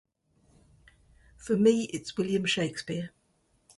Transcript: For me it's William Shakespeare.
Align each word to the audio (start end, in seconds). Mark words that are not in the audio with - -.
For 1.37 1.55
me 1.57 1.83
it's 1.93 2.17
William 2.17 2.45
Shakespeare. 2.45 3.11